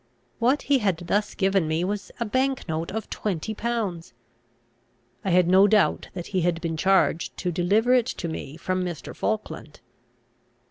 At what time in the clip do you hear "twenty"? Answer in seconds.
3.11-3.53